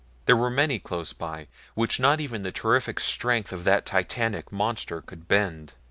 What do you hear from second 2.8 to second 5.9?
strength of that titanic monster could bend.